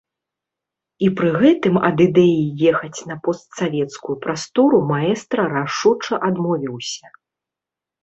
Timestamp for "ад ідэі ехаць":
1.89-2.99